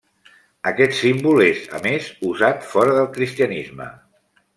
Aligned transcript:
Aquest 0.69 0.95
símbol 0.99 1.43
és, 1.47 1.61
a 1.79 1.81
més, 1.83 2.07
usat 2.31 2.65
fora 2.71 2.97
del 3.01 3.11
cristianisme. 3.19 3.89